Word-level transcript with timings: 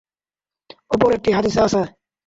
অপর 0.91 1.09
একটি 1.17 1.29
হাদীসে 1.31 1.59
আছে। 1.63 1.81